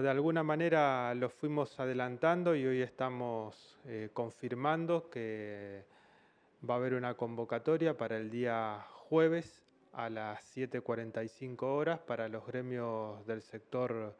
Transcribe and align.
De 0.00 0.08
alguna 0.08 0.42
manera 0.42 1.14
lo 1.14 1.28
fuimos 1.28 1.78
adelantando 1.78 2.56
y 2.56 2.64
hoy 2.64 2.80
estamos 2.80 3.78
eh, 3.84 4.08
confirmando 4.14 5.10
que 5.10 5.84
va 6.68 6.74
a 6.74 6.76
haber 6.78 6.94
una 6.94 7.12
convocatoria 7.12 7.94
para 7.94 8.16
el 8.16 8.30
día 8.30 8.86
jueves 8.88 9.60
a 9.92 10.08
las 10.08 10.56
7.45 10.56 11.64
horas 11.64 11.98
para 11.98 12.30
los 12.30 12.46
gremios 12.46 13.26
del 13.26 13.42
sector 13.42 14.16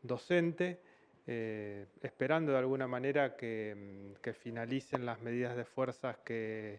docente, 0.00 0.80
eh, 1.26 1.86
esperando 2.02 2.52
de 2.52 2.58
alguna 2.58 2.86
manera 2.86 3.36
que, 3.36 4.14
finalicen 4.40 5.04
las 5.04 5.20
medidas 5.22 5.56
de 5.56 5.64
fuerzas 5.64 6.18
que, 6.18 6.78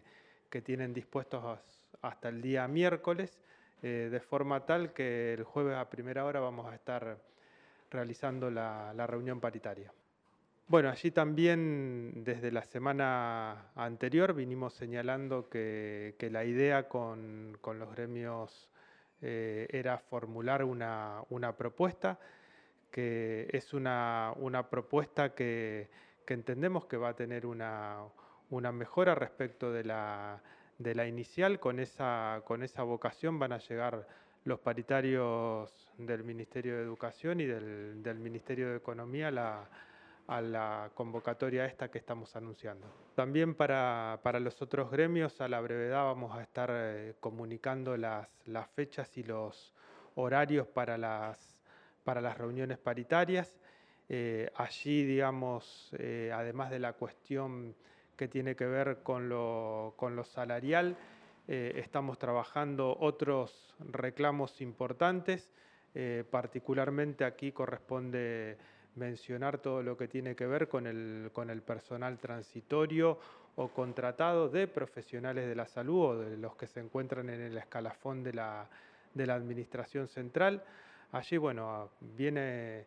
tienen 0.64 0.94
dispuestos 0.94 1.60
hasta 2.00 2.30
el 2.30 2.40
día 2.40 2.66
miércoles, 2.66 3.38
eh, 3.82 4.08
de 4.10 4.20
forma 4.20 4.64
tal 4.64 4.94
que 4.94 5.34
el 5.34 5.44
jueves 5.44 5.76
a 5.76 5.90
primera 5.90 6.24
hora 6.24 6.40
vamos 6.40 6.64
a 6.72 6.74
estar 6.74 7.18
realizando 7.90 8.50
la, 8.50 9.06
reunión 9.06 9.40
paritaria. 9.40 9.92
Bueno, 10.66 10.90
allí 10.90 11.10
también 11.10 12.24
desde 12.24 12.52
la 12.52 12.62
semana 12.62 13.70
anterior 13.74 14.34
vinimos 14.34 14.74
señalando 14.74 15.48
que, 15.48 16.14
la 16.30 16.44
idea 16.44 16.88
con, 16.88 17.58
los 17.62 17.90
gremios 17.94 18.68
eh, 19.22 19.66
era 19.70 19.98
formular 19.98 20.62
una, 20.64 21.24
propuesta, 21.56 22.18
que 22.90 23.48
es 23.52 23.72
una, 23.72 24.34
propuesta 24.70 25.34
que, 25.34 25.88
entendemos 26.26 26.84
que 26.84 26.98
va 26.98 27.10
a 27.10 27.16
tener 27.16 27.46
una, 27.46 28.04
mejora 28.50 29.14
respecto 29.14 29.72
de 29.72 29.84
la, 29.84 30.42
inicial, 31.08 31.60
con 31.60 31.80
esa, 31.80 32.42
con 32.44 32.62
esa 32.62 32.82
vocación 32.82 33.38
van 33.38 33.52
a 33.52 33.58
llegar 33.58 34.06
los 34.44 34.60
paritarios 34.60 35.90
del 35.98 36.24
Ministerio 36.24 36.76
de 36.76 36.82
Educación 36.82 37.40
y 37.40 37.46
del, 37.46 38.18
Ministerio 38.18 38.70
de 38.70 38.76
Economía 38.76 39.28
a 40.26 40.40
la 40.40 40.90
convocatoria 40.94 41.66
esta 41.66 41.90
que 41.90 41.98
estamos 41.98 42.36
anunciando. 42.36 42.86
También 43.14 43.54
para, 43.54 44.20
los 44.40 44.62
otros 44.62 44.90
gremios, 44.90 45.40
a 45.40 45.48
la 45.48 45.60
brevedad 45.60 46.04
vamos 46.04 46.36
a 46.36 46.42
estar 46.42 46.70
eh, 46.72 47.14
comunicando 47.18 47.96
las, 47.96 48.28
fechas 48.74 49.16
y 49.18 49.24
los 49.24 49.74
horarios 50.14 50.68
para 50.68 50.96
las, 50.96 51.58
para 52.04 52.20
las 52.20 52.38
reuniones 52.38 52.78
paritarias. 52.78 53.58
Eh, 54.08 54.50
allí, 54.54 55.04
digamos, 55.04 55.90
eh, 55.98 56.30
además 56.32 56.70
de 56.70 56.78
la 56.78 56.92
cuestión 56.92 57.74
que 58.16 58.28
tiene 58.28 58.56
que 58.56 58.66
ver 58.66 59.02
con 59.02 59.28
lo, 59.28 59.94
con 59.96 60.16
lo 60.16 60.24
salarial, 60.24 60.96
eh, 61.50 61.72
estamos 61.76 62.18
trabajando 62.18 62.94
otros 63.00 63.74
reclamos 63.78 64.60
importantes, 64.60 65.50
eh, 65.94 66.22
particularmente 66.30 67.24
aquí 67.24 67.52
corresponde 67.52 68.58
mencionar 68.96 69.56
todo 69.56 69.82
lo 69.82 69.96
que 69.96 70.08
tiene 70.08 70.36
que 70.36 70.46
ver 70.46 70.68
con 70.68 70.86
el, 70.86 71.30
con 71.32 71.48
el 71.48 71.62
personal 71.62 72.18
transitorio 72.18 73.18
o 73.56 73.68
contratado 73.68 74.50
de 74.50 74.68
profesionales 74.68 75.48
de 75.48 75.54
la 75.54 75.66
salud 75.66 76.04
o 76.04 76.18
de 76.18 76.36
los 76.36 76.54
que 76.54 76.66
se 76.66 76.80
encuentran 76.80 77.30
en 77.30 77.40
el 77.40 77.56
escalafón 77.56 78.22
de 78.22 78.34
la, 78.34 78.68
de 79.14 79.26
la 79.26 79.34
administración 79.34 80.06
central. 80.06 80.62
Allí, 81.12 81.38
bueno, 81.38 81.88
viene 82.00 82.84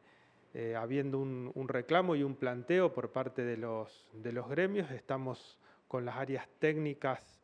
eh, 0.53 0.75
habiendo 0.75 1.17
un, 1.17 1.51
un, 1.55 1.67
reclamo 1.67 2.15
y 2.15 2.21
un 2.21 2.35
planteo 2.35 2.93
por 2.93 3.11
parte 3.11 3.43
de 3.43 3.57
los, 3.57 4.07
de 4.13 4.31
los 4.31 4.47
gremios. 4.47 4.91
Estamos 4.91 5.57
con 5.87 6.05
las 6.05 6.17
áreas 6.17 6.47
técnicas 6.59 7.40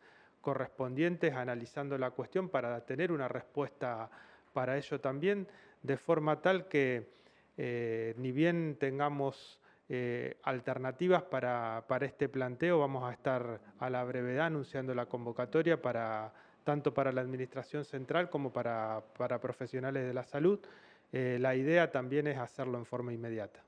correspondientes 0.47 1.33
analizando 1.33 1.97
la 1.97 2.11
cuestión 2.11 2.47
para 2.47 2.79
tener 2.85 3.11
una 3.11 3.27
respuesta 3.27 4.09
para 4.53 4.77
ello 4.77 5.01
también, 5.01 5.45
de 5.83 5.97
forma 5.97 6.41
tal 6.41 6.69
que 6.69 7.09
eh, 7.57 8.13
ni 8.15 8.31
bien 8.31 8.77
tengamos 8.79 9.59
eh, 9.89 10.37
alternativas 10.43 11.23
para, 11.23 11.83
este 11.99 12.29
planteo, 12.29 12.79
vamos 12.79 13.03
a 13.03 13.11
estar 13.11 13.59
a 13.77 13.89
la 13.89 14.05
brevedad 14.05 14.45
anunciando 14.45 14.95
la 14.95 15.07
convocatoria 15.07 15.81
para 15.81 16.31
tanto 16.63 16.93
para 16.93 17.11
la 17.11 17.19
Administración 17.19 17.83
Central 17.83 18.29
como 18.29 18.53
para, 18.53 19.03
profesionales 19.41 20.07
de 20.07 20.13
la 20.13 20.23
salud. 20.23 20.61
Eh, 21.11 21.39
la 21.41 21.55
idea 21.55 21.91
también 21.91 22.25
es 22.27 22.37
hacerlo 22.37 22.77
en 22.77 22.85
forma 22.85 23.11
inmediata. 23.11 23.67